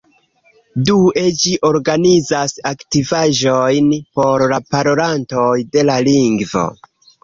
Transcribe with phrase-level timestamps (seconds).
[0.87, 6.71] Due, ĝi organizas aktivaĵojn por parolantoj de la lingvo.